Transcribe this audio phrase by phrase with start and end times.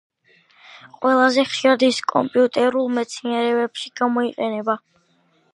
[1.01, 4.81] ყველაზე ხშირად ის კომპიუტერულ მეცნიერებებში გამოიყენება.